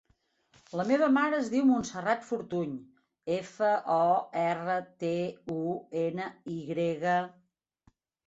La 0.77 0.83
meva 0.91 1.07
mare 1.17 1.35
es 1.39 1.49
diu 1.55 1.65
Montserrat 1.71 2.23
Fortuny: 2.29 2.71
efa, 3.35 3.69
o, 3.97 4.17
erra, 4.45 4.79
te, 5.03 5.11
u, 5.59 5.77
ena, 6.07 6.31
i 6.55 6.57
grega. 6.73 7.15